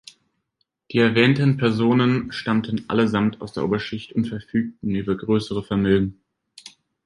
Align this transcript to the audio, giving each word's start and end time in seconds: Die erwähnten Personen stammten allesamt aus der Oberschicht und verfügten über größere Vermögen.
Die 0.91 0.97
erwähnten 0.97 1.57
Personen 1.57 2.31
stammten 2.31 2.89
allesamt 2.89 3.39
aus 3.39 3.53
der 3.53 3.63
Oberschicht 3.65 4.13
und 4.13 4.25
verfügten 4.25 4.95
über 4.95 5.15
größere 5.15 5.61
Vermögen. 5.63 6.19